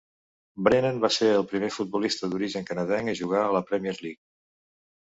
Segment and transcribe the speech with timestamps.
[0.67, 4.21] Brennan va ser el primer futbolista d'origen canadenc a jugar a la Premier League.